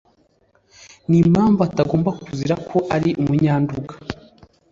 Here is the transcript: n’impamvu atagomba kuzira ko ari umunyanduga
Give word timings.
n’impamvu 1.09 1.59
atagomba 1.67 2.09
kuzira 2.21 2.55
ko 2.67 2.77
ari 2.95 3.09
umunyanduga 3.21 3.93